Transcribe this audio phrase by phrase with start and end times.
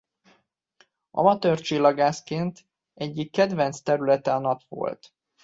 [1.11, 5.13] Amatőrcsillagászként egyik kedvenc területe a Nap volt.